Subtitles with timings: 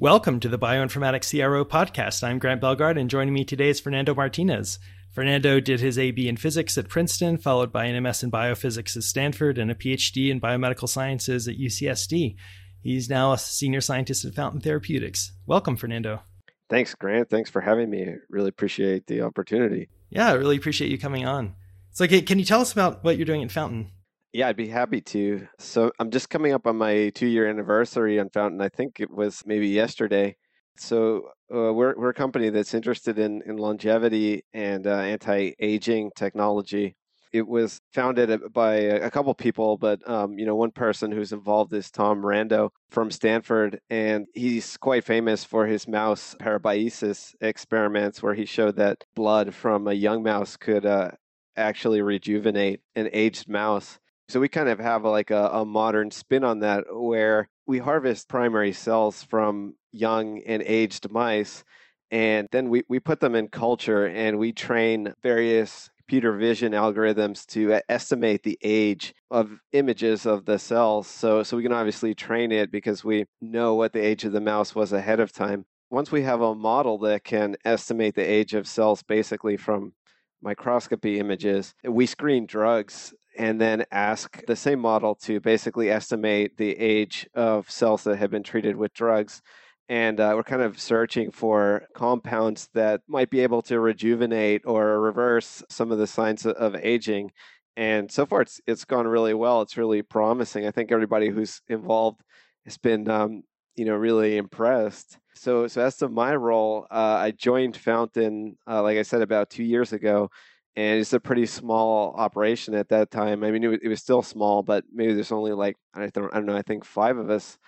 [0.00, 2.22] Welcome to the Bioinformatics CRO podcast.
[2.22, 4.78] I'm Grant Belgard, and joining me today is Fernando Martinez.
[5.12, 9.02] Fernando did his AB in physics at Princeton, followed by an MS in biophysics at
[9.02, 12.36] Stanford and a PhD in biomedical sciences at UCSD.
[12.80, 15.32] He's now a senior scientist at Fountain Therapeutics.
[15.46, 16.22] Welcome, Fernando.
[16.70, 17.28] Thanks, Grant.
[17.28, 18.06] Thanks for having me.
[18.30, 19.88] Really appreciate the opportunity.
[20.10, 21.56] Yeah, I really appreciate you coming on.
[21.90, 23.90] So, can you tell us about what you're doing at Fountain?
[24.32, 25.48] Yeah, I'd be happy to.
[25.58, 28.60] So I'm just coming up on my two year anniversary on Fountain.
[28.60, 30.36] I think it was maybe yesterday.
[30.76, 36.10] So uh, we're we're a company that's interested in in longevity and uh, anti aging
[36.14, 36.94] technology.
[37.32, 41.72] It was founded by a couple people, but um, you know one person who's involved
[41.72, 48.34] is Tom Rando from Stanford, and he's quite famous for his mouse parabiosis experiments, where
[48.34, 51.10] he showed that blood from a young mouse could uh,
[51.56, 53.98] actually rejuvenate an aged mouse.
[54.28, 58.28] So we kind of have like a, a modern spin on that where we harvest
[58.28, 61.64] primary cells from young and aged mice
[62.10, 67.46] and then we, we put them in culture and we train various computer vision algorithms
[67.46, 71.06] to estimate the age of images of the cells.
[71.06, 74.40] So, so we can obviously train it because we know what the age of the
[74.40, 75.66] mouse was ahead of time.
[75.90, 79.92] Once we have a model that can estimate the age of cells basically from
[80.40, 86.76] microscopy images, we screen drugs and then ask the same model to basically estimate the
[86.76, 89.40] age of cells that have been treated with drugs.
[89.88, 95.00] And uh, we're kind of searching for compounds that might be able to rejuvenate or
[95.00, 97.30] reverse some of the signs of aging.
[97.76, 99.62] And so far, it's it's gone really well.
[99.62, 100.66] It's really promising.
[100.66, 102.20] I think everybody who's involved
[102.64, 103.44] has been, um,
[103.76, 105.16] you know, really impressed.
[105.34, 109.48] So, so as to my role, uh, I joined Fountain, uh, like I said, about
[109.48, 110.28] two years ago,
[110.76, 113.42] and it's a pretty small operation at that time.
[113.44, 116.32] I mean, it was, it was still small, but maybe there's only like I don't,
[116.32, 116.56] I don't know.
[116.56, 117.58] I think five of us,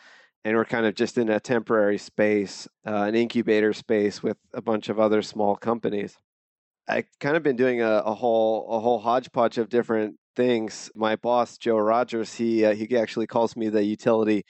[0.45, 4.63] and we're kind of just in a temporary space, uh, an incubator space with a
[4.63, 6.17] bunch of other small companies.
[6.89, 10.91] I kind of been doing a, a whole a whole hodgepodge of different things.
[10.95, 14.45] My boss Joe Rogers, he uh, he actually calls me the utility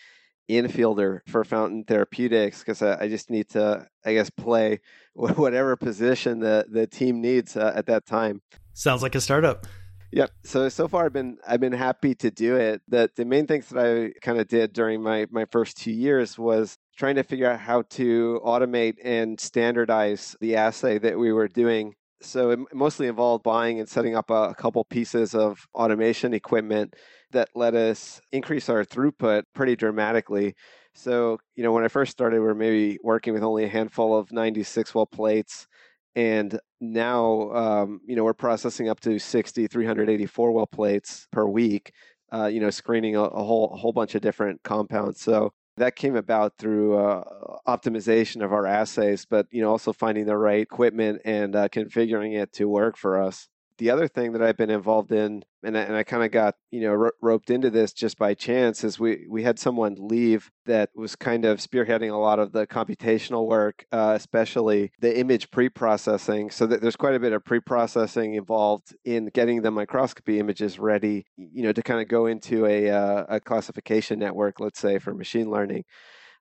[0.50, 4.80] infielder for Fountain Therapeutics because I, I, just need to, I guess, play
[5.14, 8.42] whatever position the the team needs uh, at that time.
[8.72, 9.66] Sounds like a startup.
[10.12, 10.30] Yep.
[10.44, 12.82] So so far I've been I've been happy to do it.
[12.88, 16.38] The the main things that I kind of did during my my first 2 years
[16.38, 21.48] was trying to figure out how to automate and standardize the assay that we were
[21.48, 21.94] doing.
[22.22, 26.94] So it mostly involved buying and setting up a, couple pieces of automation equipment
[27.32, 30.54] that let us increase our throughput pretty dramatically.
[30.94, 34.16] So, you know, when I first started, we were maybe working with only a handful
[34.16, 35.66] of 96 well plates.
[36.14, 41.92] And now, um, you know, we're processing up to 60, 384 well plates per week,
[42.32, 45.20] uh, you know, screening a, a, whole, a whole bunch of different compounds.
[45.20, 47.24] So that came about through uh,
[47.66, 52.40] optimization of our assays, but, you know, also finding the right equipment and uh, configuring
[52.40, 53.48] it to work for us
[53.80, 56.54] the other thing that I've been involved in, and I, and I kind of got
[56.70, 60.50] you know ro- roped into this just by chance, is we we had someone leave
[60.66, 65.50] that was kind of spearheading a lot of the computational work, uh, especially the image
[65.50, 66.50] pre-processing.
[66.50, 71.24] So that there's quite a bit of pre-processing involved in getting the microscopy images ready,
[71.36, 75.14] you know, to kind of go into a uh, a classification network, let's say for
[75.14, 75.84] machine learning.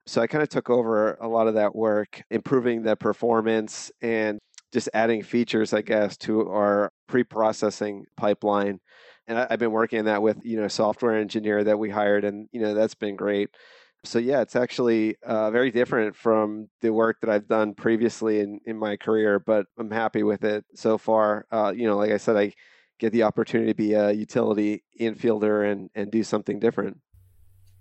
[0.05, 4.39] So I kind of took over a lot of that work, improving the performance and
[4.71, 8.79] just adding features, I guess, to our pre-processing pipeline.
[9.27, 11.89] And I, have been working on that with you know a software engineer that we
[11.89, 13.49] hired, and you know that's been great.
[14.05, 18.59] So yeah, it's actually uh, very different from the work that I've done previously in
[18.65, 21.45] in my career, but I'm happy with it so far.
[21.51, 22.53] Uh, you know, like I said, I
[22.97, 26.97] get the opportunity to be a utility infielder and and do something different.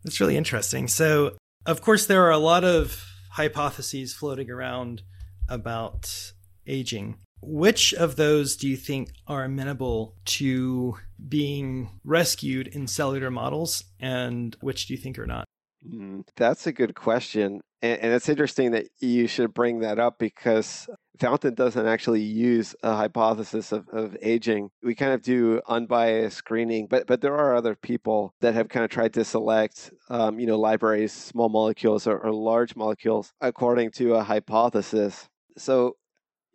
[0.04, 0.86] That's really interesting.
[0.88, 5.02] So, of course, there are a lot of hypotheses floating around
[5.48, 6.32] about
[6.68, 7.16] aging.
[7.40, 10.96] Which of those do you think are amenable to
[11.28, 15.44] being rescued in cellular models, and which do you think are not?
[15.86, 17.60] Mm, that's a good question.
[17.80, 20.88] And, and it's interesting that you should bring that up because
[21.20, 24.70] Fountain doesn't actually use a hypothesis of, of aging.
[24.82, 28.84] We kind of do unbiased screening, but but there are other people that have kind
[28.84, 33.92] of tried to select, um, you know, libraries, small molecules or, or large molecules according
[33.92, 35.28] to a hypothesis.
[35.56, 35.96] So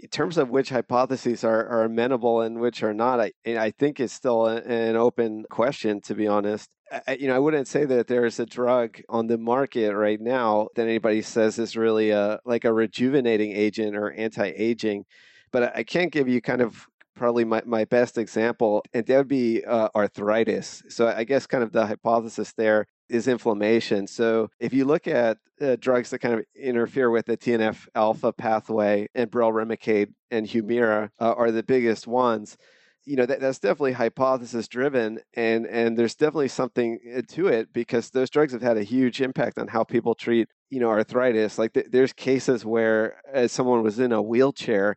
[0.03, 4.01] in terms of which hypotheses are, are amenable and which are not, I, I think
[4.01, 6.69] is still an open question, to be honest.
[7.07, 10.67] I, you know, I wouldn't say that there's a drug on the market right now
[10.75, 15.05] that anybody says is really a like a rejuvenating agent or anti-aging,
[15.53, 16.85] but I can't give you kind of
[17.15, 20.83] probably my, my best example, and that would be uh, arthritis.
[20.89, 24.07] So I guess kind of the hypothesis there is inflammation.
[24.07, 28.33] So if you look at uh, drugs that kind of interfere with the TNF alpha
[28.33, 32.57] pathway, and Remicade and Humira uh, are the biggest ones
[33.05, 37.73] you know that, that's definitely hypothesis driven and and there's definitely something uh, to it
[37.73, 41.57] because those drugs have had a huge impact on how people treat you know arthritis.
[41.57, 44.95] Like th- there's cases where uh, someone was in a wheelchair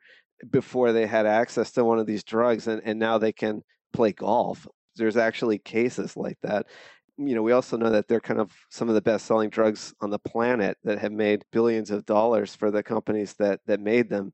[0.51, 3.63] before they had access to one of these drugs and, and now they can
[3.93, 4.67] play golf.
[4.97, 6.67] There's actually cases like that
[7.19, 9.95] you know we also know that they're kind of some of the best selling drugs
[10.01, 14.09] on the planet that have made billions of dollars for the companies that that made
[14.11, 14.33] them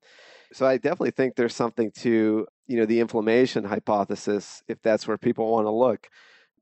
[0.53, 5.19] so I definitely think there's something to you know the inflammation hypothesis if that's where
[5.19, 6.09] people want to look.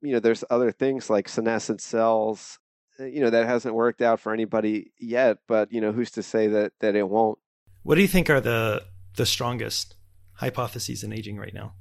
[0.00, 2.58] You know, there's other things like senescent cells.
[2.98, 6.22] Uh, you know that hasn't worked out for anybody yet, but you know who's to
[6.22, 7.38] say that that it won't.
[7.82, 8.84] What do you think are the
[9.16, 9.96] the strongest
[10.34, 11.74] hypotheses in aging right now?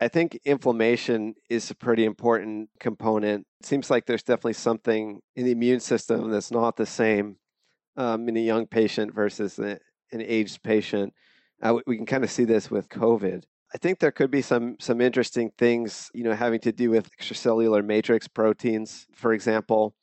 [0.00, 3.46] I think inflammation is a pretty important component.
[3.60, 7.36] It seems like there's definitely something in the immune system that's not the same
[7.96, 9.78] um, in a young patient versus an
[10.12, 11.14] aged patient.
[11.62, 13.44] Uh, we can kind of see this with COVID.
[13.74, 17.10] I think there could be some some interesting things, you know, having to do with
[17.16, 19.94] extracellular matrix proteins, for example.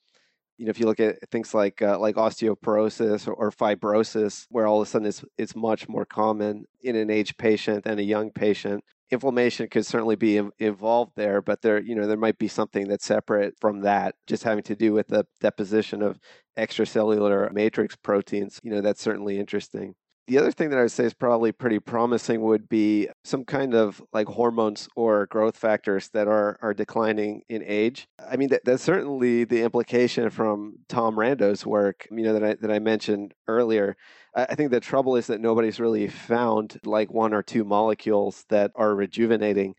[0.58, 4.68] You know, if you look at things like uh, like osteoporosis or, or, fibrosis, where
[4.68, 8.04] all of a sudden it's it's much more common in an aged patient than a
[8.04, 8.84] young patient.
[9.14, 13.06] Inflammation could certainly be involved there, but there you know there might be something that's
[13.06, 16.20] separate from that, just having to do with the deposition of
[16.58, 18.60] extracellular matrix proteins.
[18.64, 19.96] You know, that's certainly interesting.
[20.28, 23.74] The other thing that I would say is probably pretty promising would be some kind
[23.74, 28.08] of like hormones or growth factors that are are declining in age.
[28.26, 32.54] I mean, that, that's certainly the implication from Tom Rando's work, you know, that I
[32.62, 33.98] that I mentioned earlier.
[34.34, 38.46] I, I think the trouble is that nobody's really found like one or two molecules
[38.48, 39.76] that are rejuvenating.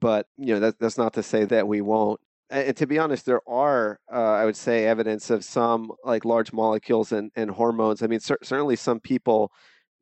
[0.00, 2.20] But you know, that, that's not to say that we won't
[2.50, 6.52] and to be honest, there are, uh, I would say, evidence of some like large
[6.52, 8.02] molecules and, and hormones.
[8.02, 9.50] I mean, cer- certainly some people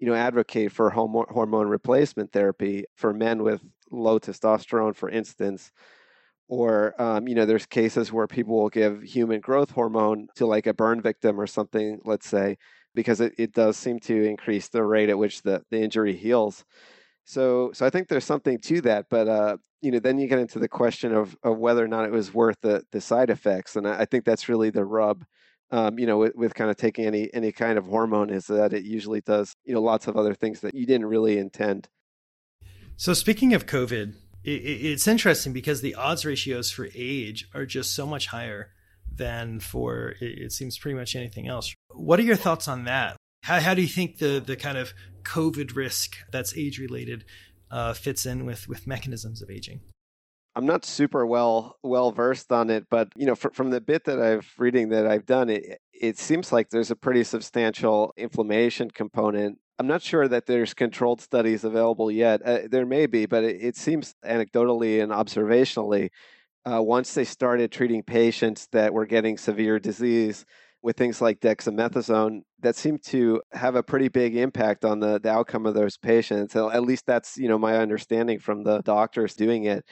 [0.03, 3.61] you know, advocate for hormone replacement therapy for men with
[3.93, 5.71] low testosterone, for instance.
[6.49, 10.67] Or, um, you know, there's cases where people will give human growth hormone to like
[10.67, 12.59] a burn victim or something, let's say,
[12.97, 16.65] because it, it does seem to increase the rate at which the, the injury heals.
[17.25, 19.07] So, so I think there's something to that.
[19.09, 22.07] But, uh, you know, then you get into the question of, of whether or not
[22.07, 23.77] it was worth the, the side effects.
[23.77, 25.25] And I, I think that's really the rub
[25.73, 28.73] um, you know, with, with kind of taking any any kind of hormone is that
[28.73, 31.89] it usually does, you know, lots of other things that you didn't really intend.
[32.97, 34.15] So speaking of COVID,
[34.45, 38.71] it, it's interesting because the odds ratios for age are just so much higher
[39.15, 41.75] than for it seems pretty much anything else.
[41.91, 43.17] What are your thoughts on that?
[43.43, 44.93] How, how do you think the the kind of
[45.23, 47.25] COVID risk that's age related
[47.71, 49.81] uh, fits in with with mechanisms of aging?
[50.55, 54.05] I'm not super well well versed on it, but you know, fr- from the bit
[54.05, 58.91] that I've reading that I've done, it it seems like there's a pretty substantial inflammation
[58.91, 59.59] component.
[59.79, 62.43] I'm not sure that there's controlled studies available yet.
[62.45, 66.11] Uh, there may be, but it, it seems anecdotally and observationally,
[66.71, 70.45] uh, once they started treating patients that were getting severe disease
[70.83, 75.31] with things like dexamethasone, that seemed to have a pretty big impact on the, the
[75.31, 76.55] outcome of those patients.
[76.55, 79.85] At least that's you know my understanding from the doctors doing it.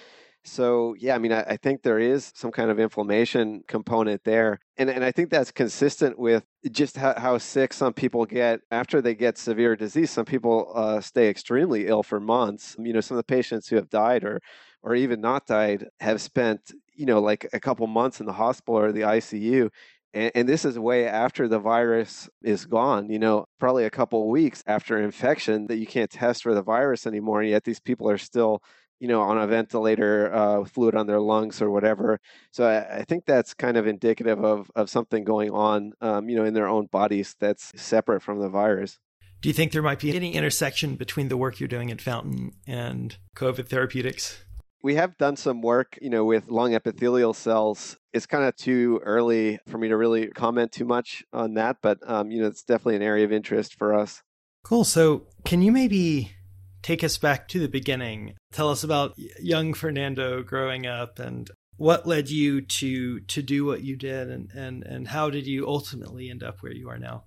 [0.45, 4.59] So yeah, I mean, I, I, think there is some kind of inflammation component there,
[4.79, 9.03] and and I think that's consistent with just how, how sick some people get after
[9.03, 10.11] they get severe disease.
[10.11, 12.75] Some people uh, stay extremely ill for months.
[12.79, 14.41] You know, some of the patients who have died or
[14.83, 18.79] or even not died have spent you know like a couple months in the hospital
[18.79, 19.69] or the ICU.
[20.15, 24.29] And, and this is way after the virus is gone, you know, probably a couple
[24.29, 27.43] weeks after infection that you can't test for the virus anymore.
[27.43, 28.61] And yet these people are still
[29.01, 32.21] you know, on a ventilator, uh, fluid on their lungs or whatever.
[32.53, 36.37] So I, I, think that's kind of indicative of, of something going on, um, you
[36.37, 38.99] know, in their own bodies that's separate from the virus.
[39.41, 42.53] Do you think there might be any intersection between the work you're doing at Fountain
[42.67, 44.45] and COVID therapeutics?
[44.83, 47.97] We have done some work, you know, with lung epithelial cells.
[48.13, 51.99] It's kind of too early for me to really comment too much on that, but
[52.07, 54.23] um, you know, it's definitely an area of interest for us.
[54.63, 54.85] Cool.
[54.85, 56.33] So, can you maybe
[56.83, 58.35] take us back to the beginning.
[58.53, 63.83] Tell us about young Fernando growing up and what led you to to do what
[63.83, 67.25] you did and and and how did you ultimately end up where you are now?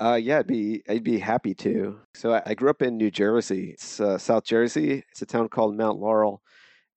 [0.00, 2.00] Uh, yeah, I'd be I'd be happy to.
[2.14, 3.70] So I, I grew up in New Jersey.
[3.70, 5.04] It's uh, South Jersey.
[5.10, 6.42] It's a town called Mount Laurel,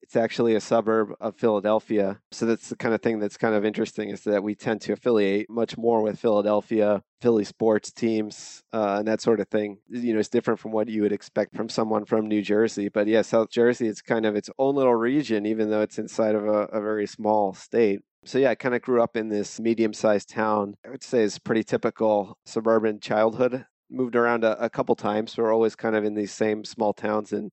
[0.05, 2.19] it's actually a suburb of Philadelphia.
[2.31, 4.93] So that's the kind of thing that's kind of interesting is that we tend to
[4.93, 9.79] affiliate much more with Philadelphia, Philly sports teams, uh, and that sort of thing.
[9.89, 12.87] You know, it's different from what you would expect from someone from New Jersey.
[12.87, 16.35] But yeah, South Jersey, it's kind of its own little region, even though it's inside
[16.35, 18.01] of a, a very small state.
[18.25, 20.75] So yeah, I kind of grew up in this medium-sized town.
[20.85, 23.65] I would say it's pretty typical suburban childhood.
[23.89, 25.35] Moved around a, a couple times.
[25.35, 27.49] We are always kind of in these same small towns in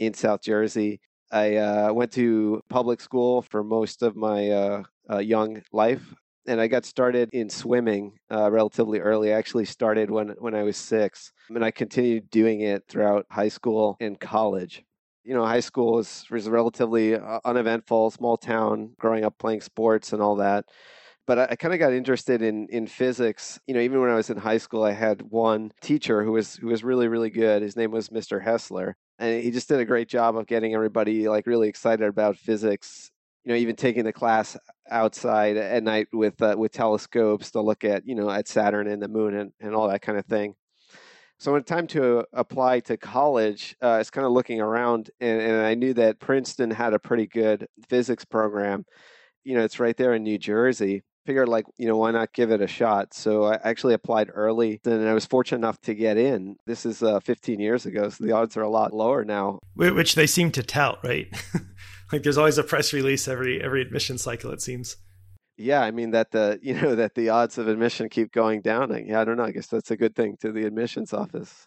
[0.00, 1.00] in South Jersey.
[1.34, 6.14] I uh, went to public school for most of my uh, uh, young life,
[6.46, 9.32] and I got started in swimming uh, relatively early.
[9.34, 13.48] I actually started when when I was six, and I continued doing it throughout high
[13.48, 14.82] school and college
[15.24, 20.12] you know, high school was, was relatively uh, uneventful, small town, growing up playing sports
[20.12, 20.66] and all that.
[21.26, 23.58] But I, I kind of got interested in in physics.
[23.66, 26.56] You know, even when I was in high school, I had one teacher who was
[26.56, 27.62] who was really really good.
[27.62, 28.42] His name was Mr.
[28.44, 32.36] Hessler, and he just did a great job of getting everybody like really excited about
[32.36, 33.10] physics.
[33.44, 34.56] You know, even taking the class
[34.90, 39.02] outside at night with uh, with telescopes to look at you know at Saturn and
[39.02, 40.54] the moon and, and all that kind of thing.
[41.38, 45.10] So when it time to apply to college, uh, I was kind of looking around,
[45.20, 48.86] and, and I knew that Princeton had a pretty good physics program.
[49.42, 51.02] You know, it's right there in New Jersey.
[51.26, 53.14] Figured like, you know, why not give it a shot?
[53.14, 56.56] So I actually applied early, and I was fortunate enough to get in.
[56.66, 59.60] This is uh, 15 years ago, so the odds are a lot lower now.
[59.74, 61.28] Which they seem to tout, right?
[62.12, 64.50] like there's always a press release every every admission cycle.
[64.50, 64.96] It seems.
[65.56, 68.90] Yeah, I mean that the you know that the odds of admission keep going down.
[69.06, 69.44] Yeah, I don't know.
[69.44, 71.66] I guess that's a good thing to the admissions office.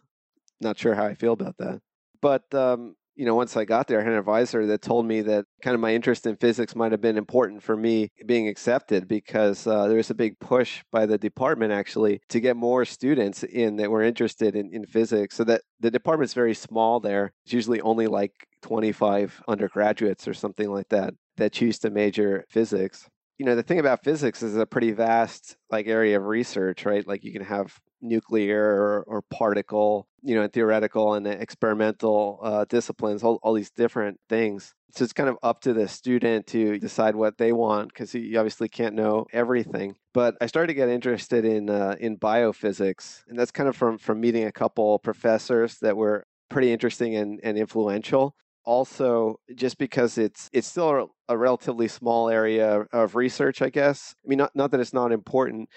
[0.62, 1.82] Not sure how I feel about that,
[2.22, 5.22] but um, you know, once I got there, I had an advisor that told me
[5.22, 9.08] that kind of my interest in physics might have been important for me being accepted
[9.08, 13.44] because uh, there was a big push by the department actually to get more students
[13.44, 15.36] in that were interested in, in physics.
[15.36, 17.34] So that the department's very small there.
[17.44, 23.10] It's usually only like 25 undergraduates or something like that that choose to major physics
[23.38, 27.08] you know the thing about physics is a pretty vast like area of research right
[27.08, 33.24] like you can have nuclear or, or particle you know theoretical and experimental uh, disciplines
[33.24, 34.74] all, all these different things.
[34.92, 38.38] So it's kind of up to the student to decide what they want because you
[38.38, 39.96] obviously can't know everything.
[40.14, 43.98] But i started to get interested in uh, in biophysics and that's kind of from
[43.98, 48.36] from meeting a couple professors that were pretty interesting and, and influential.
[48.66, 54.14] Also just because it's it's still a, relatively small area of research, I guess.
[54.26, 55.70] I mean, not not that it's not important,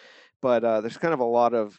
[0.42, 1.78] but uh, there's kind of a lot of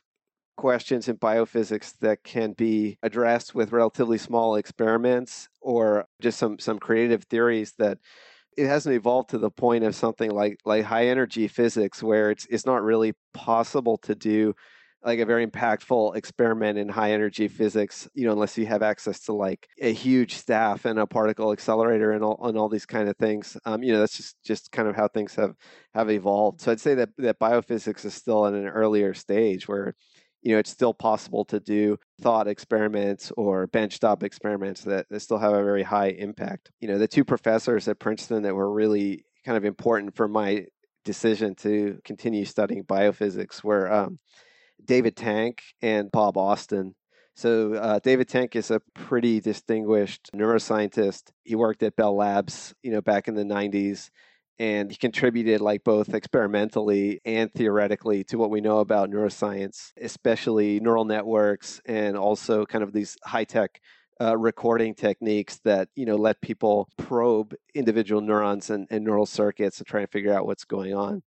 [0.58, 6.80] questions in biophysics that can be addressed with relatively small experiments or just some some
[6.80, 7.98] creative theories that
[8.58, 12.46] it hasn't evolved to the point of something like like high energy physics where it's
[12.50, 14.54] it's not really possible to do
[15.04, 19.20] like a very impactful experiment in high energy physics, you know, unless you have access
[19.22, 23.10] to like a huge staff and a particle accelerator and all, and all these kind
[23.10, 23.58] of things.
[23.66, 25.56] Um, you know, that's just, just kind of how things have,
[25.96, 26.62] have evolved.
[26.62, 29.96] So I'd say that, that biophysics is still in an earlier stage where,
[30.42, 35.38] you know, it's still possible to do thought experiments or benchtop experiments that, that still
[35.38, 36.72] have a very high impact.
[36.80, 40.66] You know, the two professors at Princeton that were really kind of important for my
[41.06, 44.20] decision to continue studying biophysics were um,
[44.84, 46.96] David Tank and Bob Austin.
[47.36, 51.32] So uh, David Tank is a pretty distinguished neuroscientist.
[51.44, 54.10] He worked at Bell Labs, you know, back in the 90s,
[54.62, 60.80] and he contributed like both experimentally and theoretically to what we know about neuroscience, especially
[60.80, 63.82] neural networks and also kind of these high-tech
[64.22, 69.80] uh, recording techniques that you know let people probe individual neurons and, and neural circuits
[69.80, 71.24] and try and figure out what's going on.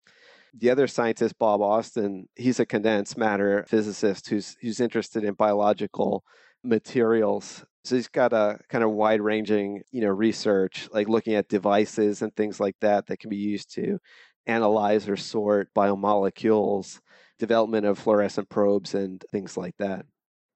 [0.55, 6.23] The other scientist, Bob Austin, he's a condensed matter physicist who's who's interested in biological
[6.63, 7.65] materials.
[7.83, 12.21] So he's got a kind of wide ranging, you know, research, like looking at devices
[12.21, 13.99] and things like that that can be used to
[14.45, 16.99] analyze or sort biomolecules,
[17.37, 20.05] development of fluorescent probes and things like that.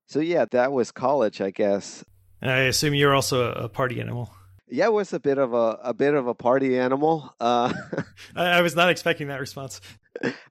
[0.08, 2.04] So yeah, that was college, I guess.
[2.42, 4.30] I assume you're also a party animal.
[4.68, 7.34] Yeah, it was a bit of a a bit of a party animal.
[7.40, 7.72] Uh,
[8.36, 9.82] I, I, was not expecting that response.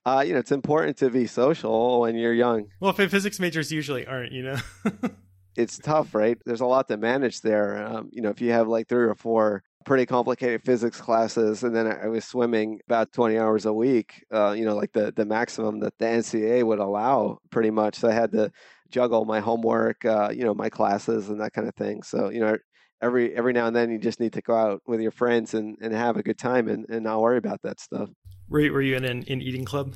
[0.07, 2.69] Uh, you know, it's important to be social when you're young.
[2.79, 4.57] Well, physics majors usually aren't, you know.
[5.57, 6.39] it's tough, right?
[6.45, 7.85] There's a lot to manage there.
[7.87, 11.75] Um, you know, if you have like three or four pretty complicated physics classes, and
[11.75, 14.25] then I was swimming about 20 hours a week.
[14.33, 17.97] Uh, you know, like the the maximum that the NCAA would allow, pretty much.
[17.97, 18.51] So I had to
[18.91, 22.03] juggle my homework, uh, you know, my classes and that kind of thing.
[22.03, 22.57] So, you know,
[23.01, 25.77] every every now and then you just need to go out with your friends and,
[25.81, 28.09] and have a good time and, and not worry about that stuff.
[28.49, 29.95] Were you, in an in eating club?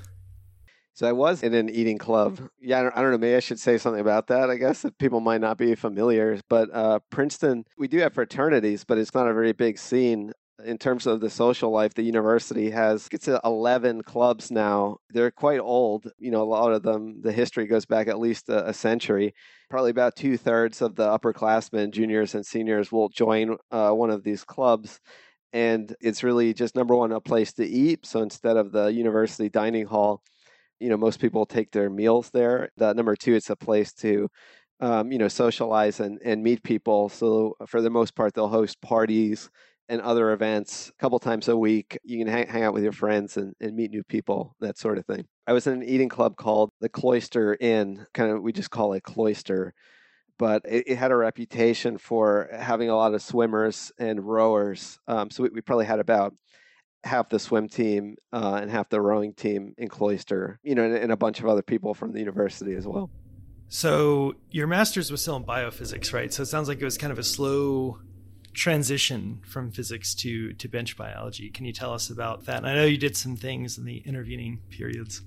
[0.97, 2.41] So I was in an eating club.
[2.59, 3.19] Yeah, I don't, I don't, know.
[3.19, 4.49] Maybe I should say something about that.
[4.49, 8.83] I guess that people might not be familiar, but uh, Princeton, we do have fraternities,
[8.83, 10.33] but it's not a very big scene
[10.65, 14.97] in terms of the social life, the university has it's 11 clubs now.
[15.11, 16.11] They're quite old.
[16.19, 19.35] You know, a lot of them, the history goes back at least a, a century.
[19.69, 24.25] Probably about two thirds of the upperclassmen, juniors and seniors, will join uh, one of
[24.25, 24.99] these clubs.
[25.53, 28.07] And it's really just number one, a place to eat.
[28.07, 30.23] So instead of the university dining hall,
[30.81, 32.71] you know, most people take their meals there.
[32.81, 34.29] Uh, number two, it's a place to,
[34.81, 37.09] um, you know, socialize and, and meet people.
[37.09, 39.51] So for the most part, they'll host parties
[39.89, 41.99] and other events a couple times a week.
[42.03, 44.99] You can hang, hang out with your friends and, and meet new people, that sort
[44.99, 45.27] of thing.
[45.47, 48.05] I was in an eating club called the Cloister Inn.
[48.13, 49.75] Kind of, we just call it Cloister
[50.39, 54.99] but it, it, had a reputation for having a lot of swimmers and rowers.
[55.09, 56.35] Um, so we, we, probably had about
[57.07, 60.95] half the swim team uh, and half the rowing team in Cloister, you know, and,
[60.95, 63.11] and, a bunch of other people from the university as well.
[63.69, 66.33] So your master's was still in biophysics, right?
[66.33, 67.99] So it sounds like it was kind of a slow
[68.53, 71.51] transition from physics to to bench biology.
[71.51, 72.59] Can you tell us about that?
[72.59, 75.23] And I know you did some things in the intervening periods.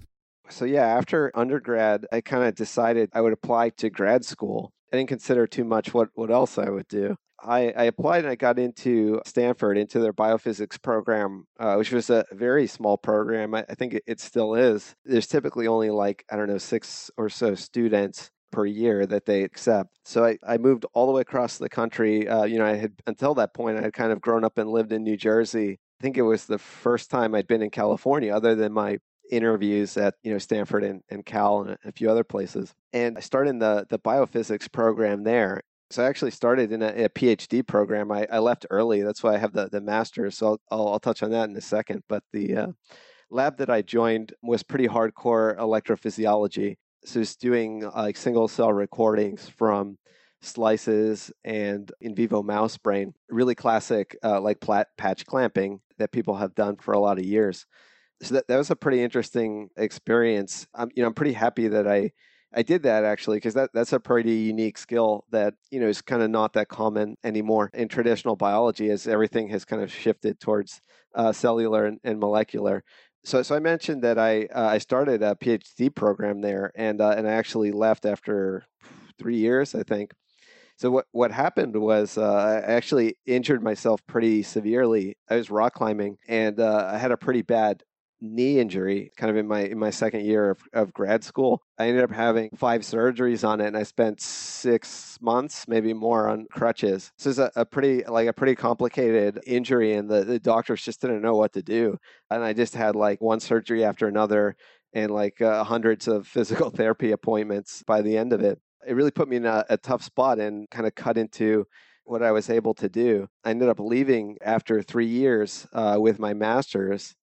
[0.50, 4.98] So yeah, after undergrad, I kind of decided I would apply to grad school I
[4.98, 7.16] didn't consider too much what, what else I would do.
[7.44, 12.10] I, I applied and I got into Stanford, into their biophysics program, uh, which was
[12.10, 13.56] a very small program.
[13.56, 14.96] I, I think it, it still is.
[15.06, 19.44] There's typically only like, I don't know, six or so students per year that they
[19.44, 20.00] accept.
[20.06, 22.28] So I, I moved all the way across the country.
[22.28, 24.70] Uh, you know, I had until that point I had kind of grown up and
[24.70, 25.80] lived in New Jersey.
[26.00, 29.96] I think it was the first time I'd been in California, other than my interviews
[29.98, 32.74] at you know Stanford and, and Cal and a few other places.
[32.94, 35.62] And I started in the the biophysics program there.
[35.92, 38.12] So I actually started in a, a PhD program.
[38.12, 39.02] I, I, left early.
[39.02, 40.38] That's why I have the the master's.
[40.38, 42.04] So I'll, I'll, I'll touch on that in a second.
[42.08, 42.68] But the uh,
[43.32, 46.78] lab that I joined was pretty hardcore electrophysiology.
[47.06, 49.98] So it's doing like single cell recordings from
[50.42, 56.36] slices and in vivo mouse brain, really classic uh, like plat- patch clamping that people
[56.36, 57.66] have done for a lot of years
[58.22, 60.68] so that, that was a pretty interesting experience.
[60.74, 62.12] I'm, you know, I'm pretty happy that I,
[62.54, 66.02] I did that actually because that, that's a pretty unique skill that you know is
[66.02, 70.40] kind of not that common anymore in traditional biology as everything has kind of shifted
[70.40, 70.82] towards
[71.16, 72.84] uh, cellular and, and, molecular.
[73.24, 77.14] So, so I mentioned that I uh, I started a PhD program there and uh,
[77.16, 78.66] and I actually left after
[79.20, 80.12] three years I think.
[80.78, 85.18] So what what happened was uh, I actually injured myself pretty severely.
[85.30, 87.84] I was rock climbing and uh, I had a pretty bad
[88.22, 91.62] knee injury kind of in my in my second year of, of grad school.
[91.78, 96.28] I ended up having five surgeries on it and i spent six months maybe more
[96.28, 97.12] on crutches.
[97.18, 101.02] So it's a, a pretty like a pretty complicated injury and the, the doctors just
[101.02, 101.98] didn't know what to do.
[102.30, 104.56] And i just had like one surgery after another
[104.94, 108.60] and like uh, hundreds of physical therapy appointments by the end of it.
[108.88, 111.68] It really put me in a, a tough spot and kind of cut into
[112.06, 113.28] what I was able to do.
[113.44, 117.16] I ended up leaving after three years uh, with my master's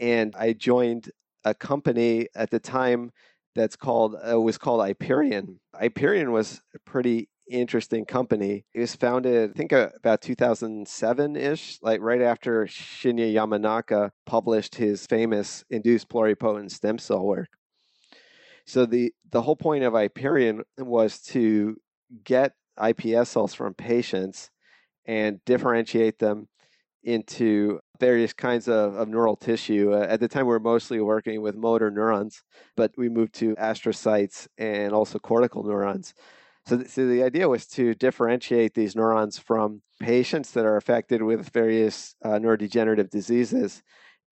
[0.00, 1.10] and I joined
[1.44, 3.10] a company at the time
[3.54, 5.58] that's called uh, was called iPierian.
[5.74, 8.64] iPierian was a pretty interesting company.
[8.74, 14.74] It was founded, I think, uh, about 2007 ish, like right after Shinya Yamanaka published
[14.74, 17.48] his famous induced pluripotent stem cell work.
[18.66, 21.76] So the the whole point of iPierian was to
[22.24, 24.50] get iPS cells from patients
[25.06, 26.48] and differentiate them
[27.02, 29.92] into various kinds of, of neural tissue.
[29.92, 32.42] Uh, at the time, we were mostly working with motor neurons,
[32.76, 36.14] but we moved to astrocytes and also cortical neurons.
[36.66, 41.48] So, so the idea was to differentiate these neurons from patients that are affected with
[41.50, 43.82] various uh, neurodegenerative diseases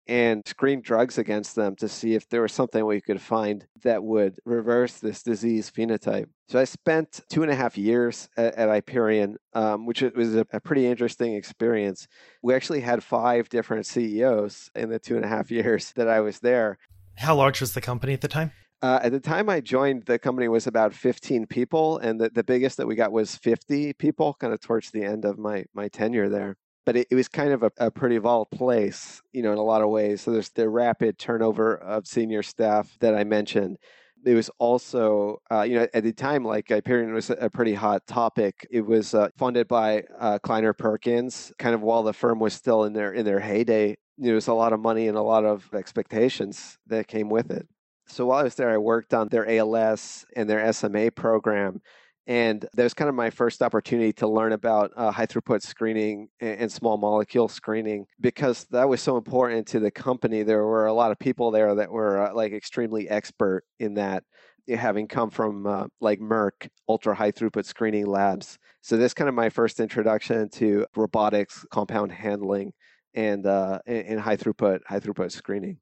[0.09, 4.03] and screen drugs against them to see if there was something we could find that
[4.03, 6.29] would reverse this disease phenotype.
[6.49, 10.47] So I spent two and a half years at, at iPierian, um, which was a,
[10.53, 12.07] a, pretty interesting experience.
[12.43, 16.21] We actually had five different CEOs in the two and a half years that I
[16.21, 16.79] was there.
[17.17, 18.53] How large was the company at the time?
[18.83, 22.45] Uh, at the time I joined, the company was about 15 people, and the, the
[22.45, 25.89] biggest that we got was 50 people, kind of towards the end of my, my
[25.89, 29.53] tenure there but it, it was kind of a, a, pretty volatile place, you know,
[29.53, 30.23] in a lot of ways.
[30.23, 33.77] So there's the rapid turnover of senior staff that I mentioned.
[34.25, 38.07] It was also, uh, you know, at the time, like iPierian was a pretty hot
[38.07, 38.67] topic.
[38.71, 42.85] It was uh, funded by uh, Kleiner Perkins, kind of while the firm was still
[42.85, 43.97] in their in their heyday.
[44.19, 47.69] There was a lot of money and a lot of expectations that came with it.
[48.07, 51.83] So while I was there, I worked on their ALS and their SMA program
[52.27, 56.29] and that was kind of my first opportunity to learn about uh, high throughput screening
[56.41, 60.43] and, and, small molecule screening because that was so important to the company.
[60.43, 64.25] There were a lot of people there that were uh, like extremely expert in that,
[64.69, 68.59] having come from uh, like Merck ultra high throughput screening labs.
[68.81, 72.73] So this kind of my first introduction to robotics, compound handling,
[73.15, 75.79] and uh, and high throughput high throughput screening.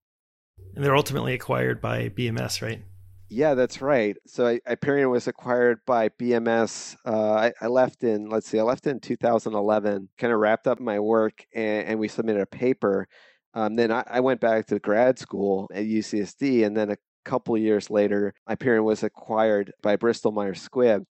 [0.74, 2.82] And they're ultimately acquired by BMS, right?
[3.34, 4.16] Yeah, that's right.
[4.28, 6.94] So iPierian was acquired by BMS.
[7.04, 10.78] Uh, I, I, left in, let's see, I left in 2011, kind of wrapped up
[10.78, 13.08] my work, and, and we submitted a paper.
[13.52, 17.58] Um, then I, I, went back to grad school at UCSD, and then a couple
[17.58, 21.04] years later, iPierian was acquired by Bristol Myers Squibb.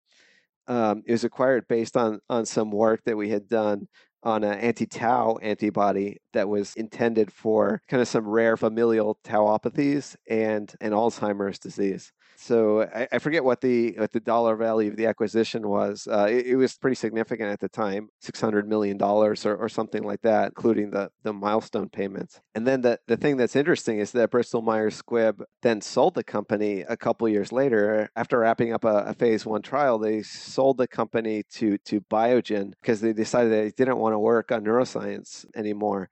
[0.67, 3.89] Um, it was acquired based on on some work that we had done
[4.23, 10.75] on an anti-tau antibody that was intended for kind of some rare familial tauopathies and
[10.81, 12.13] an Alzheimer's disease.
[12.43, 16.09] So I, I, forget what the what the dollar value of the acquisition was.
[16.11, 19.69] Uh, it, it, was pretty significant at the time, six hundred million dollars or, or
[19.69, 22.41] something like that, including the the milestone payments.
[22.55, 26.25] And then the the thing that's interesting is that Bristol Myers Squibb then sold the
[26.25, 29.99] company a couple years later after wrapping up a, a phase one trial.
[29.99, 34.51] They sold the company to to Biogen because they decided they didn't want to work
[34.51, 36.09] on neuroscience anymore.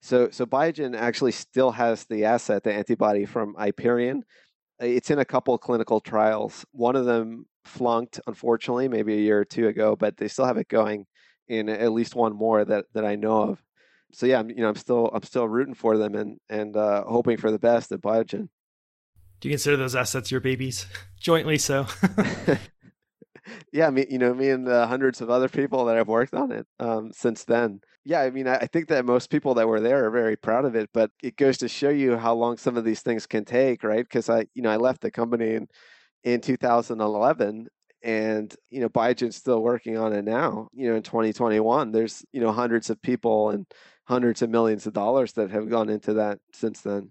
[0.00, 4.22] So, so Biogen actually still has the asset, the antibody from iPierian,
[4.80, 6.64] it's in a couple clinical trials.
[6.72, 10.58] One of them flunked, unfortunately, maybe a year or two ago, but they still have
[10.58, 11.06] it going
[11.48, 13.62] in at least one more that, that I know of.
[14.12, 17.04] So yeah, I'm, you know, I'm still I'm still rooting for them and and uh,
[17.04, 18.48] hoping for the best at Biogen.
[19.40, 20.86] Do you consider those assets your babies?
[21.20, 21.86] Jointly, so.
[23.72, 26.52] yeah, me, you know, me and the hundreds of other people that I've worked on
[26.52, 30.06] it um, since then yeah, I mean, I think that most people that were there
[30.06, 32.84] are very proud of it, but it goes to show you how long some of
[32.84, 34.04] these things can take, right?
[34.04, 35.66] Because I, you know, I left the company in
[36.22, 37.66] in 2011,
[38.04, 40.68] and you know, Biogen's still working on it now.
[40.72, 43.66] You know, in 2021, there's you know hundreds of people and
[44.04, 47.10] hundreds of millions of dollars that have gone into that since then.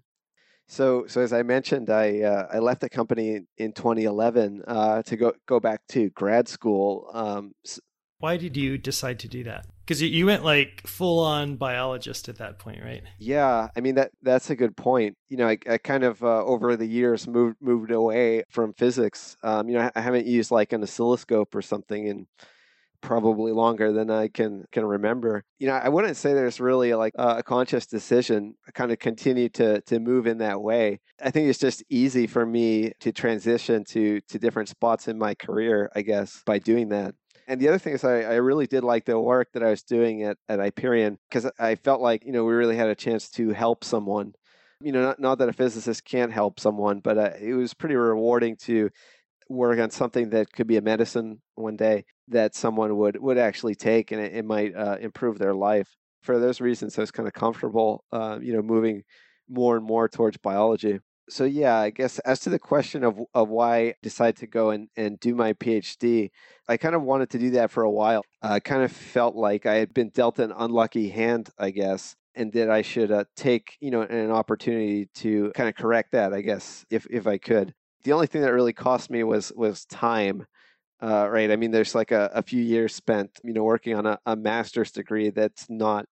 [0.66, 5.16] So, so as I mentioned, I uh, I left the company in 2011 uh, to
[5.18, 7.10] go go back to grad school.
[7.12, 7.52] Um,
[8.18, 9.66] Why did you decide to do that?
[9.86, 13.04] Because you went like full on biologist at that point, right?
[13.18, 15.16] Yeah, I mean that that's a good point.
[15.28, 19.36] You know, I, I kind of uh, over the years moved moved away from physics.
[19.42, 22.26] Um, you know, I haven't used like an oscilloscope or something in
[23.00, 25.44] probably longer than I can can remember.
[25.60, 29.80] You know, I wouldn't say there's really like a conscious decision kind of continue to
[29.82, 31.00] to move in that way.
[31.22, 35.34] I think it's just easy for me to transition to to different spots in my
[35.34, 37.14] career, I guess, by doing that.
[37.48, 39.82] And the other thing is, I, I really did like the work that I was
[39.82, 43.28] doing at, at iPierian because I felt like, you know, we really had a chance
[43.30, 44.34] to help someone.
[44.80, 47.94] You know, not, not that a physicist can't help someone, but uh, it was pretty
[47.94, 48.90] rewarding to
[49.48, 53.76] work on something that could be a medicine one day that someone would, would actually
[53.76, 55.88] take and it, it might uh, improve their life.
[56.22, 59.04] For those reasons, I was kind of comfortable, uh, you know, moving
[59.48, 60.98] more and more towards biology
[61.28, 64.70] so yeah, I guess as to the question of of why I decided to go
[64.70, 66.30] and, and do my PhD,
[66.68, 68.22] I kind of wanted to do that for a while.
[68.42, 72.52] I kind of felt like I had been dealt an unlucky hand, I guess, and
[72.52, 76.42] that I should uh, take you know an opportunity to kind of correct that, I
[76.42, 77.74] guess, if if I could.
[78.04, 80.46] The only thing that really cost me was was time.
[81.02, 81.50] Uh, right.
[81.50, 84.34] I mean, there's like a, a few years spent, you know, working on a, a
[84.34, 86.06] master's degree that's not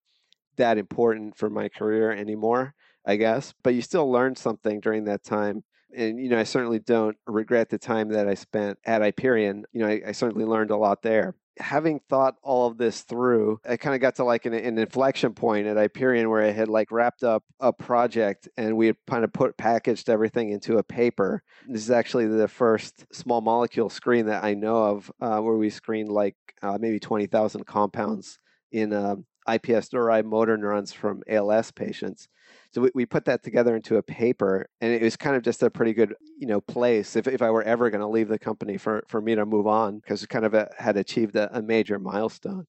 [0.57, 2.75] that important for my career anymore.
[3.05, 3.55] I guess.
[3.63, 5.65] But you still learned something during that time.
[5.97, 9.63] And, you know, I certainly don't regret the time that I spent at iPierian.
[9.73, 11.37] You know, I, I certainly learned a lot there.
[11.61, 15.35] Having thought all of this through, I kind of got to like an, an, inflection
[15.35, 19.23] point at iPierian where I had like wrapped up a project and we had kind
[19.23, 21.45] of put packaged everything into a paper.
[21.69, 25.71] This is actually the first small molecule screen that I know of uh, where we
[25.71, 28.41] screened like uh, maybe 20,000 compounds
[28.73, 29.15] in uh,
[29.49, 32.29] iPS derived motor neurons from ALS patients.
[32.73, 35.63] So we, we put that together into a paper, and it was kind of just
[35.63, 38.39] a pretty good, you know, place if, if I were ever going to leave the
[38.39, 41.57] company for, for me to move on because it kind of a, had achieved a,
[41.57, 42.67] a, major milestone.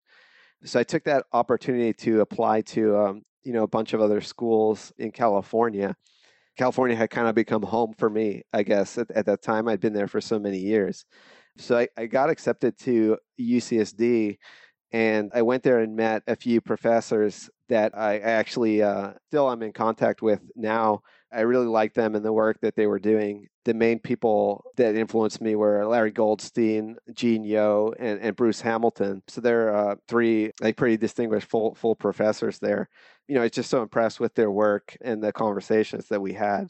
[0.64, 4.22] So I took that opportunity to apply to, um, you know, a bunch of other
[4.22, 5.96] schools in California.
[6.58, 9.68] California had kind of become home for me, I guess, at, at that time.
[9.68, 11.06] I'd been there for so many years.
[11.58, 14.38] So I, I got accepted to UCSD
[14.96, 19.62] and I went there and met a few professors that I actually uh, still am
[19.62, 21.02] in contact with now.
[21.34, 23.48] I really liked them and the work that they were doing.
[23.66, 29.22] The main people that influenced me were Larry Goldstein, Gene Yeo, and, and Bruce Hamilton.
[29.28, 32.88] So they're uh, three like pretty distinguished full full professors there.
[33.28, 36.32] You know, I was just so impressed with their work and the conversations that we
[36.32, 36.70] had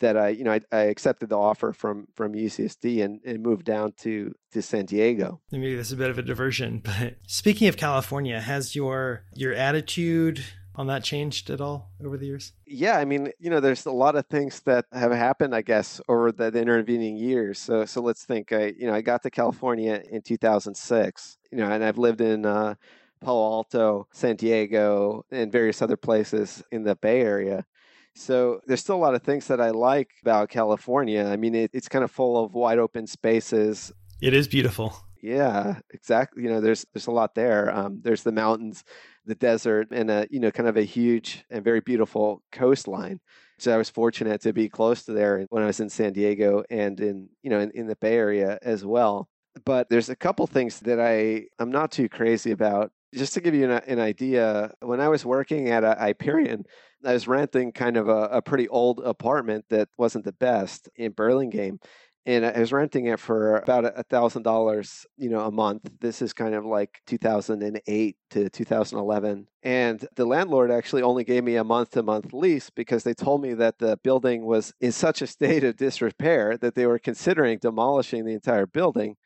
[0.00, 3.64] that I, you know, I, I, accepted the offer from from UCSD and, and moved
[3.64, 5.40] down to to San Diego.
[5.50, 9.54] Maybe this is a bit of a diversion, but speaking of California, has your your
[9.54, 12.52] attitude on that changed at all over the years?
[12.66, 16.00] Yeah, I mean, you know, there's a lot of things that have happened, I guess,
[16.08, 17.58] over the, the intervening years.
[17.58, 18.52] So, so let's think.
[18.52, 21.38] I, you know, I got to California in 2006.
[21.50, 22.76] You know, and I've lived in uh,
[23.20, 27.66] Palo Alto, San Diego, and various other places in the Bay Area
[28.14, 31.24] So there's still a lot of things that I like about California.
[31.24, 33.92] I mean, it, it's kind of full of wide open spaces.
[34.20, 34.94] It is beautiful.
[35.22, 36.42] Yeah, exactly.
[36.42, 37.74] You know, there's there's a lot there.
[37.74, 38.84] Um, there's the mountains,
[39.26, 43.20] the desert, and a you know kind of a huge and very beautiful coastline.
[43.58, 46.64] So I was fortunate to be close to there when I was in San Diego
[46.70, 49.28] and in you know in, in the Bay Area as well.
[49.64, 52.92] But there's a couple things that I I'm not too crazy about.
[53.14, 56.64] Just to give you an, an idea, when I was working at a iPierian,
[57.04, 61.12] I was renting kind of a, a pretty old apartment that wasn't the best in
[61.12, 61.78] Burlingame
[62.26, 65.90] and I was renting it for about a thousand dollars, you know, a month.
[66.00, 71.56] This is kind of like 2008 to 2011, and the landlord actually only gave me
[71.56, 75.64] a month-to-month lease because they told me that the building was in such a state
[75.64, 79.16] of disrepair that they were considering demolishing the entire building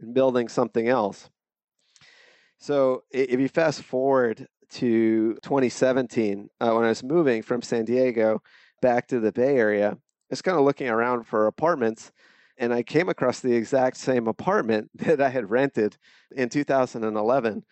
[0.00, 1.28] and building something else.
[2.58, 8.42] So if you fast forward to 2017, uh, when I was moving from San Diego
[8.82, 9.96] back to the Bay Area, I
[10.30, 12.10] was kind of looking around for apartments
[12.58, 15.96] and I came across the exact same apartment that I had rented
[16.34, 17.64] in 2011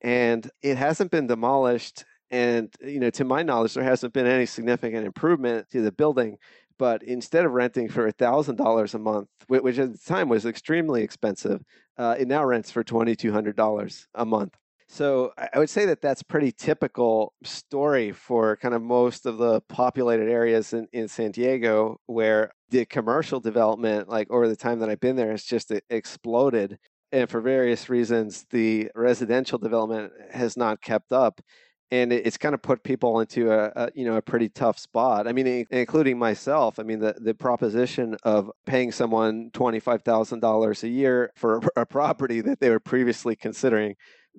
[0.00, 4.46] and it hasn't been demolished and you know to my knowledge there hasn't been any
[4.46, 6.36] significant improvement to the building
[6.78, 11.64] but instead of renting for $1000 a month which at the time was extremely expensive
[11.98, 14.56] uh, it now rents for $2200 a month
[14.90, 19.60] so I would say that that's pretty typical story for kind of most of the
[19.68, 24.88] populated areas in, in San Diego where the commercial development, like over the time that
[24.88, 26.78] I've been there, has just exploded.
[27.12, 31.42] And for various reasons, the residential development has not kept up.
[31.90, 35.26] And it's kind of put people into a, a you know a pretty tough spot.
[35.26, 36.78] I mean, including myself.
[36.78, 41.62] I mean, the, the proposition of paying someone twenty five thousand dollars a year for
[41.76, 43.94] a property that they were previously considering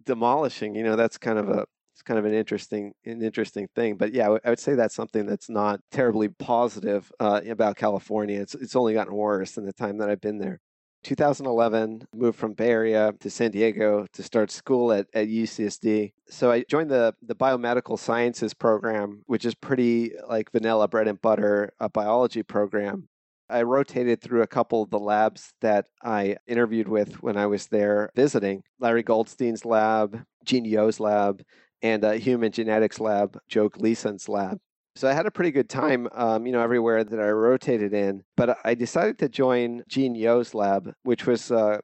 [0.05, 1.65] demolishing, you know, that's kind of a
[1.99, 3.97] it's kind of an interesting an interesting thing.
[3.97, 8.39] But yeah, I would say that's something that's not terribly positive uh, about California.
[8.39, 10.61] It's it's only gotten worse in the time that I've been there.
[11.03, 16.13] 2011, moved from Bay Area to San Diego to start school at, at UCSD.
[16.29, 21.21] So I joined the the biomedical sciences program, which is pretty like vanilla bread and
[21.21, 23.07] butter a biology program.
[23.49, 27.67] I rotated through a couple of the labs that I interviewed with when I was
[27.67, 31.41] there visiting Larry Goldstein's lab, Gene Yeo's lab,
[31.81, 34.59] and a human genetics lab, Joe Gleeson's lab.
[34.95, 38.23] So I had a pretty good time, um, you know, everywhere that I rotated in.
[38.35, 41.79] But I decided to join Gene Yeo's lab, which was uh,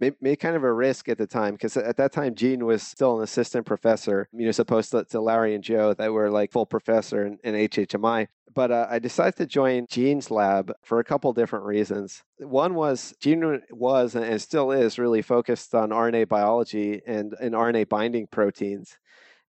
[0.00, 3.18] maybe, kind of a risk at the time because at that time Gene was still
[3.18, 6.66] an assistant professor, you know, supposed to, to Larry and Joe that were like full
[6.66, 8.26] professor in, in HHMI.
[8.54, 12.22] But uh, I decided to join Gene's lab for a couple different reasons.
[12.38, 17.88] One was Gene was and still is really focused on RNA biology and, and RNA
[17.88, 18.98] binding proteins.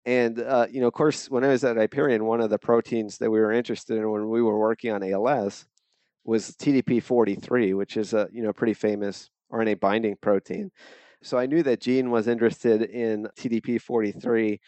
[0.05, 3.17] And uh, you know, of course, when I was at iPierian, one of the proteins
[3.17, 5.65] that we were interested in when we were working on ALS
[6.23, 10.71] was TDP43, which is a you know pretty famous RNA binding protein.
[11.23, 14.59] So I knew that Gene was interested in TDP43,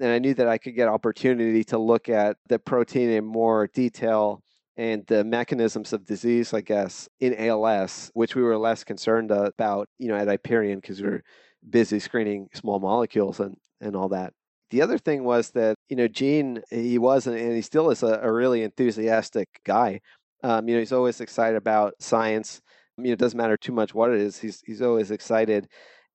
[0.00, 3.66] and I knew that I could get opportunity to look at the protein in more
[3.66, 4.42] detail
[4.76, 9.88] and the mechanisms of disease, I guess, in ALS, which we were less concerned about,
[9.98, 11.22] you know, at iPierian because we were
[11.68, 14.32] busy screening small molecules and, and all that.
[14.70, 18.20] The other thing was that, you know, Gene, he was and he still is a,
[18.22, 20.00] a really enthusiastic guy.
[20.42, 22.60] Um, you know, he's always excited about science
[22.98, 24.38] I mean, it doesn't matter too much what it is.
[24.38, 25.68] He's he's always excited,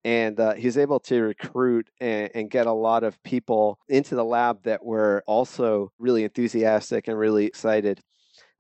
[0.04, 4.24] and uh, he's able to recruit and, and, get a lot of people into the
[4.24, 8.00] lab that were also really enthusiastic and really excited.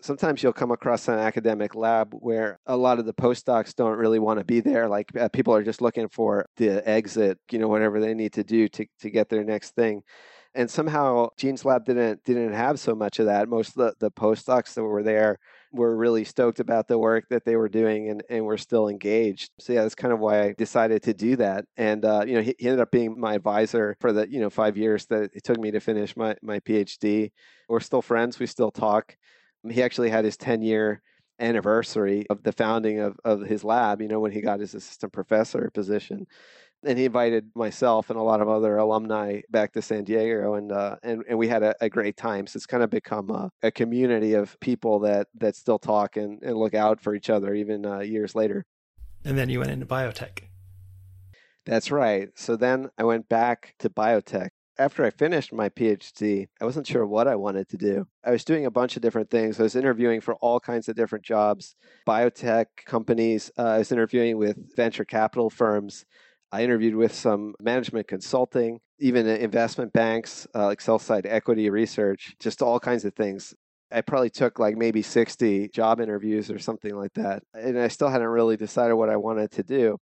[0.01, 4.19] Sometimes you'll come across an academic lab where a lot of the postdocs don't really
[4.19, 4.88] want to be there.
[4.88, 8.43] Like uh, people are just looking for the exit, you know, whatever they need to
[8.43, 10.03] do to to get their next thing
[10.55, 13.47] and somehow Gene's lab didn't didn't have so much of that.
[13.47, 15.38] Most of the, the postdocs that were there
[15.71, 19.51] were really stoked about the work that they were doing and, and were still engaged.
[19.59, 21.65] So yeah, that's kind of why I decided to do that.
[21.77, 24.49] And uh, you know, he, he, ended up being my advisor for the you know
[24.49, 27.31] five years that it took me to finish my my PhD.
[27.67, 28.39] We're still friends.
[28.39, 29.15] We still talk.
[29.67, 31.02] He actually had his ten year
[31.39, 35.13] anniversary of the founding of, of his lab, you know, when he got his assistant
[35.13, 36.28] professor position
[36.84, 40.72] and he invited myself and a lot of other alumni back to San Diego, and
[40.72, 42.48] uh, and and we had a, a, great time.
[42.48, 46.41] So it's kind of become a, a, community of people that that still talk and,
[46.41, 48.65] and look out for each other even uh, years later.
[49.26, 50.43] And then you went into biotech.
[51.65, 52.30] That's right.
[52.36, 54.50] So then I went back to biotech.
[54.79, 58.07] After I finished my PhD, I wasn't sure what I wanted to do.
[58.23, 59.59] I was doing a bunch of different things.
[59.59, 61.75] I was interviewing for all kinds of different jobs,
[62.07, 63.51] biotech companies.
[63.57, 66.05] Uh, I was interviewing with venture capital firms.
[66.53, 72.37] I interviewed with some management consulting, even investment banks, uh, like sell side equity research,
[72.39, 73.53] just all kinds of things.
[73.91, 77.43] I probably took like maybe 60 job interviews or something like that.
[77.53, 79.97] And I still hadn't really decided what I wanted to do.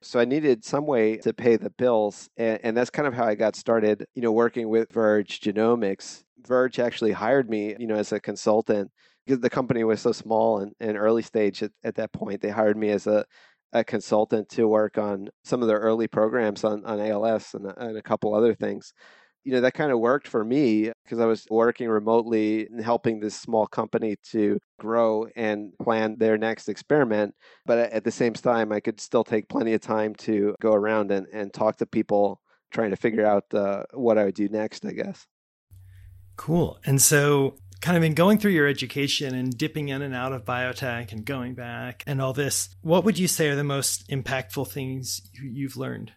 [0.00, 2.28] So I needed some way to pay the bills.
[2.36, 6.24] And, and, that's kind of how I got started, you know, working with Verge Genomics.
[6.46, 8.90] Verge actually hired me, you know, as a consultant
[9.24, 12.40] because the company was so small and, and early stage at, at that point.
[12.40, 13.24] They hired me as a,
[13.72, 17.96] a consultant to work on some of their early programs on, on ALS and, and
[17.96, 18.92] a couple other things
[19.44, 23.20] you know that kind of worked for me because I was working remotely and helping
[23.20, 27.34] this small company to grow and plan their next experiment.
[27.66, 31.10] But at the same time, I could still take plenty of time to go around
[31.10, 34.84] and, and talk to people trying to figure out uh, what I would do next,
[34.84, 35.26] I guess.
[36.36, 36.78] Cool.
[36.84, 40.44] And so, kind of in going through your education and dipping in and out of
[40.44, 44.70] biotech and going back and all this, what would you say are the most impactful
[44.70, 46.12] things you've learned?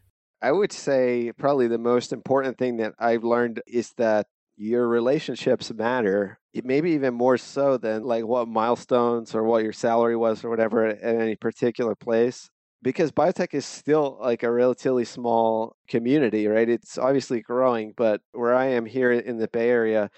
[0.45, 5.73] I would say probably the most important thing that I've learned is that your relationships
[5.73, 6.37] matter.
[6.63, 10.85] Maybe even more so than like what milestones or what your salary was or whatever
[10.85, 12.47] at any particular place.
[12.83, 16.69] Because biotech is still like a relatively small community, right?
[16.69, 20.11] It's obviously growing, but where I am here in the Bay Area,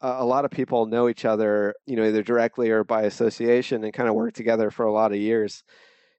[0.00, 3.92] a lot of people know each other, you know, either directly or by association and
[3.92, 5.62] kind of work together for a lot of years.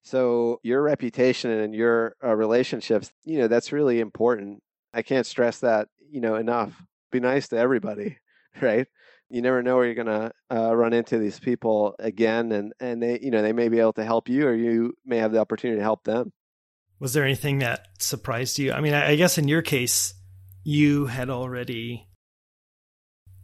[0.04, 4.64] So your reputation and your uh, relationships, you know, that's really important.
[4.94, 6.74] I can't stress that, you know, enough.
[7.12, 8.18] Be nice to everybody,
[8.62, 8.88] right?
[9.30, 13.02] You never know where you're going to uh, run into these people again, and and
[13.02, 15.40] they, you know, they may be able to help you, or you may have the
[15.40, 16.34] opportunity to help them.
[17.00, 18.72] Was there anything that surprised you?
[18.72, 20.16] I mean, I guess in your case,
[20.64, 22.08] you had already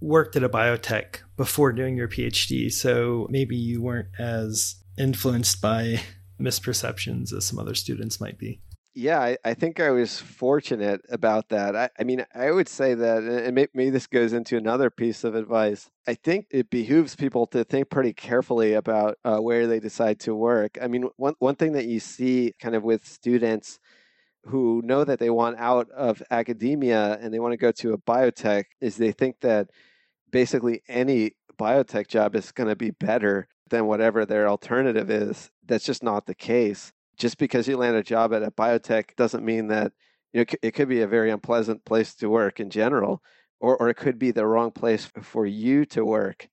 [0.02, 6.02] worked at a biotech before doing your PhD, so maybe you weren't as influenced by
[6.40, 8.62] misperceptions as some other students might be.
[8.98, 11.76] Yeah, I, I think I was fortunate about that.
[11.76, 15.36] I, I, mean, I would say that, and maybe this goes into another piece of
[15.36, 15.90] advice.
[16.08, 20.34] I think it behooves people to think pretty carefully about uh, where they decide to
[20.34, 20.78] work.
[20.82, 23.80] I mean, one, one thing that you see kind of with students
[24.46, 27.98] who know that they want out of academia and they want to go to a
[27.98, 29.70] biotech is they think that
[30.32, 35.50] basically any biotech job is going to be better than whatever their alternative is.
[35.68, 36.94] That's just not the case.
[37.18, 39.94] Just because you land a job at a biotech doesn't mean that
[40.34, 43.24] you know, it could be a very unpleasant place to work in general,
[43.62, 46.50] or, or it could be the wrong place for you to work.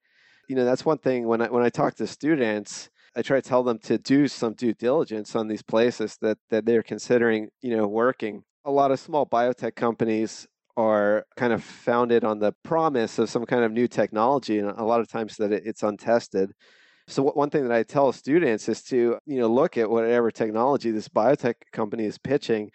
[0.48, 3.48] You know, that's one thing when I, when I talk to students, I try to
[3.48, 7.76] tell them to do some due diligence on these places that, that they're considering, you
[7.76, 8.44] know, working.
[8.64, 10.46] A lot of small biotech companies
[10.76, 14.84] are kind of founded on the promise of some kind of new technology, and a
[14.84, 16.52] lot of times that it's untested.
[17.12, 20.90] So one thing that I tell students is to, you know, look at whatever technology
[20.90, 22.70] this biotech company is pitching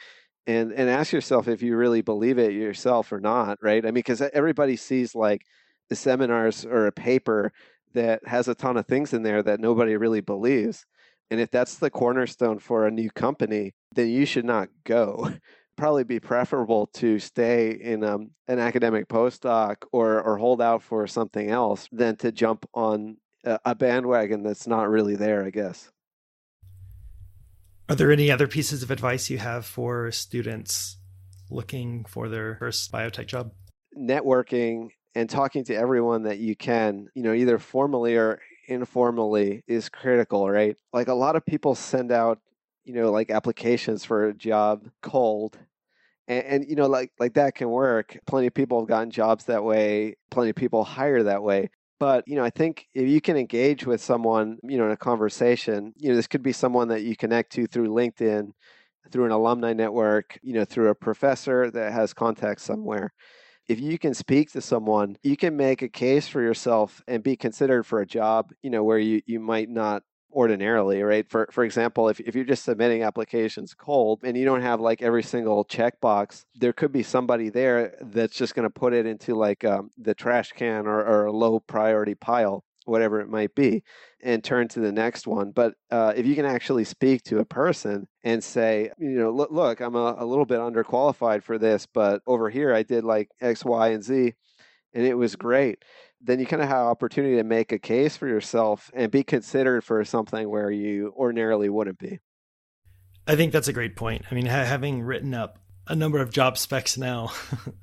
[0.45, 3.83] and and ask yourself if you really believe it yourself or not, right?
[3.83, 5.41] I mean, because everybody sees like
[5.89, 7.51] the seminars or a paper
[7.93, 10.85] that has a ton of things in there that nobody really believes.
[11.31, 15.31] And if that's the cornerstone for a new company, then you should not go.
[15.77, 21.07] Probably be preferable to stay in um, an academic postdoc or or hold out for
[21.07, 25.89] something else than to jump on a bandwagon that's not really there, I guess.
[27.89, 30.97] Are there any other pieces of advice you have for students
[31.49, 33.51] looking for their first biotech job?
[33.97, 39.89] Networking and talking to everyone that you can, you know, either formally or informally is
[39.89, 40.75] critical, right?
[40.91, 42.39] Like a lot of people send out,
[42.83, 45.57] you know, like applications for a job cold.
[46.27, 48.17] And, and, you know, like like that can work.
[48.27, 50.17] Plenty of people have gotten jobs that way.
[50.29, 51.69] Plenty of people hire that way.
[51.99, 54.97] But, you know, I think if you can engage with someone, you know, in a
[54.97, 58.51] conversation, you know, this could be someone that you connect to through LinkedIn,
[59.11, 63.13] through an alumni network, you know, through a professor that has contacts somewhere.
[63.67, 67.35] If you can speak to someone, you can make a case for yourself and be
[67.35, 70.03] considered for a job, you know, where you, you might not
[70.37, 71.27] ordinarily, right?
[71.27, 75.01] For for example, if, if you're just submitting applications cold and you don't have like
[75.01, 79.33] every single checkbox, there could be somebody there that's just going to put it into
[79.33, 83.81] like um, the trash can or, or a low priority pile, whatever it might be,
[84.21, 85.49] and turn to the next one.
[85.49, 89.49] But uh, if you can actually speak to a person and say, you know, look,
[89.49, 93.29] look I'm a, a little bit underqualified for this, but over here I did like
[93.41, 94.35] X, Y, and Z,
[94.93, 95.83] and it was great
[96.21, 99.83] then you kind of have opportunity to make a case for yourself and be considered
[99.83, 102.19] for something where you ordinarily wouldn't be.
[103.27, 104.25] I think that's a great point.
[104.31, 107.31] I mean, ha- having written up a number of job specs now,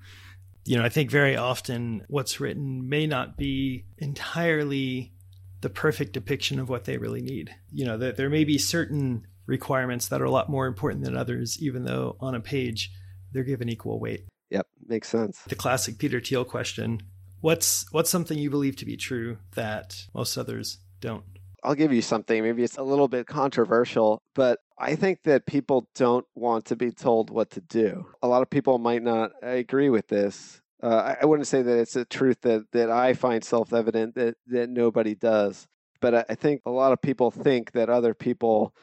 [0.64, 5.12] you know, I think very often what's written may not be entirely
[5.61, 7.54] the perfect depiction of what they really need.
[7.70, 11.16] You know, that there may be certain requirements that are a lot more important than
[11.16, 12.90] others, even though on a page
[13.32, 14.24] they're given equal weight.
[14.50, 15.40] Yep, makes sense.
[15.48, 17.00] The classic Peter Thiel question
[17.45, 21.26] What's what's something you believe to be true that most others don't?
[21.62, 22.42] I'll give you something.
[22.42, 26.90] Maybe it's a little bit controversial, but I think that people don't want to be
[26.90, 28.07] told what to do.
[28.22, 30.62] A lot of people might not agree with this.
[30.82, 34.36] Uh, I wouldn't say that it's a truth that, that I find self evident that,
[34.47, 35.66] that nobody does.
[36.01, 38.74] But I think a lot of people think that other people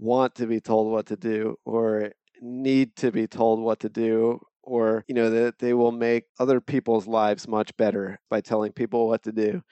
[0.00, 4.40] want to be told what to do or need to be told what to do
[4.64, 9.08] or you know that they will make other people's lives much better by telling people
[9.08, 9.62] what to do.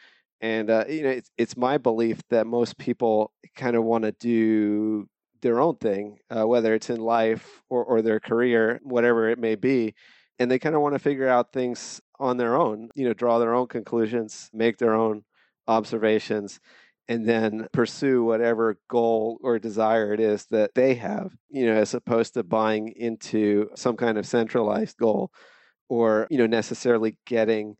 [0.40, 4.12] And uh, you know it's, it's my belief that most people kind of want to
[4.12, 5.08] do
[5.42, 9.56] their own thing uh, whether it's in life or, or their career whatever it may
[9.56, 9.94] be
[10.38, 13.38] and they kind of want to figure out things on their own you know draw
[13.38, 15.24] their own conclusions make their own
[15.68, 16.60] observations
[17.08, 21.94] and then pursue whatever goal or desire it is that they have, you know, as
[21.94, 25.30] opposed to buying into some kind of centralized goal
[25.88, 27.76] or, you know, necessarily getting,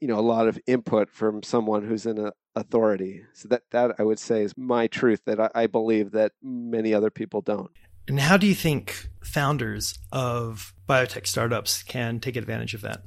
[0.00, 3.22] you know, a lot of input from someone who's in a authority.
[3.34, 6.92] So that that I would say is my truth that I, I believe that many
[6.92, 7.70] other people don't.
[8.08, 13.02] And how do you think founders of biotech startups can take advantage of that?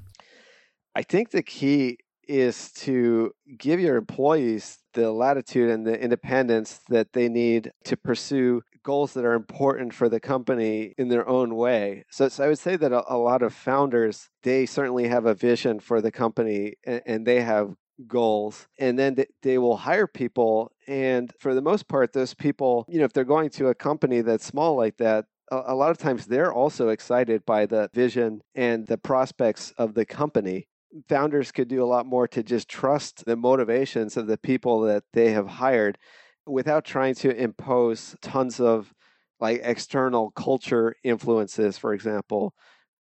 [0.96, 1.98] I think the key
[2.30, 8.62] is to give your employees the latitude and the independence that they need to pursue
[8.84, 12.06] goals that are important for the company in their own way.
[12.12, 15.34] So, so I would say that a, a, lot of founders, they certainly have a
[15.34, 17.74] vision for the company and, and they have
[18.08, 22.86] goals and then they, they will hire people and for the most part those people
[22.88, 25.98] you know if they're going to a company that's small like that a lot of
[25.98, 30.66] times they're also excited by the vision and the prospects of the company
[31.08, 35.04] founders could do a lot more to just trust the motivations of the people that
[35.14, 35.98] they have hired
[36.46, 38.94] without trying to impose tons of
[39.40, 42.54] like external culture influences, for example,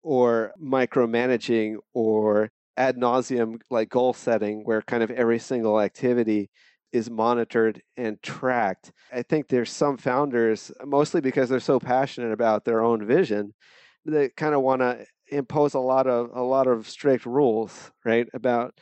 [0.03, 6.49] or micromanaging or ad nauseum like goal setting where kind of every single activity
[6.93, 8.93] is monitored and tracked.
[9.13, 13.53] I think there's some founders, mostly because they're so passionate about their own vision,
[14.05, 18.29] that kind of want to impose a lot of a lot of strict rules, right,
[18.35, 18.79] about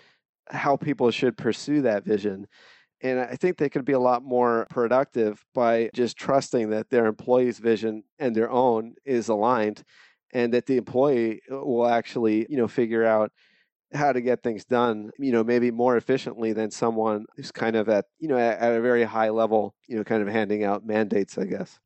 [0.48, 2.46] how people should pursue that vision.
[3.02, 7.06] And I think they could be a lot more productive by just trusting that their
[7.06, 9.82] employee's vision and their own is aligned
[10.32, 13.32] and that the employee uh, will actually, you know, figure out
[13.94, 17.88] how to get things done, you know, maybe more efficiently than someone who's kind of
[17.88, 20.84] at, you know, at, at a very high level, you know, kind of handing out
[20.84, 21.78] mandates, I guess.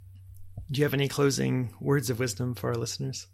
[0.71, 3.27] Do you have any closing words of wisdom for our listeners?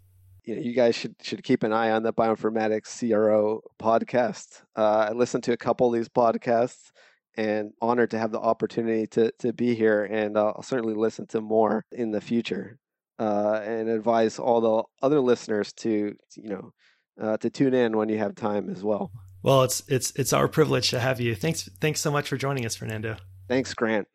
[0.47, 4.63] You, know, you guys should should keep an eye on the bioinformatics CRO podcast.
[4.75, 6.91] Uh, I listened to a couple of these podcasts
[7.35, 11.41] and honored to have the opportunity to to be here, and I'll certainly listen to
[11.41, 12.79] more in the future.
[13.19, 16.71] Uh, and advise all the other listeners to you know
[17.19, 19.11] uh, to tune in when you have time as well.
[19.43, 21.35] Well, it's it's it's our privilege to have you.
[21.35, 23.17] Thanks thanks so much for joining us, Fernando.
[23.47, 24.07] Thanks, Grant.